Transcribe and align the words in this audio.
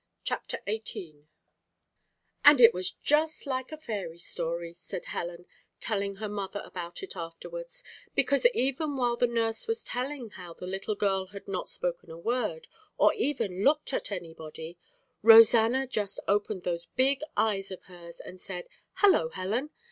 CHAPTER 0.23 0.57
XVIII 0.67 1.27
"And 2.43 2.59
it 2.59 2.73
was 2.73 2.89
just 2.89 3.45
like 3.45 3.71
a 3.71 3.77
fairy 3.77 4.17
story," 4.17 4.73
said 4.73 5.05
Helen, 5.05 5.45
telling 5.79 6.15
her 6.15 6.27
mother 6.27 6.59
about 6.65 7.03
it 7.03 7.15
afterwards, 7.15 7.83
"because 8.15 8.47
even 8.47 8.97
while 8.97 9.15
the 9.15 9.27
nurse 9.27 9.67
was 9.67 9.83
telling 9.83 10.31
how 10.31 10.55
the 10.55 10.65
little 10.65 10.95
girl 10.95 11.27
had 11.27 11.47
not 11.47 11.69
spoken 11.69 12.09
a 12.09 12.17
word, 12.17 12.67
or 12.97 13.13
even 13.13 13.63
looked 13.63 13.93
at 13.93 14.11
anybody, 14.11 14.75
Rosanna 15.21 15.85
just 15.85 16.19
opened 16.27 16.63
those 16.63 16.87
big 16.87 17.21
eyes 17.37 17.69
of 17.69 17.83
hers, 17.83 18.19
and 18.19 18.41
said, 18.41 18.69
'Hello, 18.95 19.29
Helen!' 19.29 19.69